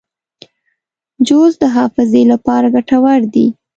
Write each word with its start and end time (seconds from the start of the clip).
جوز 1.27 1.51
د 1.61 1.63
حافظې 1.75 2.23
لپاره 2.31 2.67
ګټور 2.75 3.19
دي. 3.33 3.47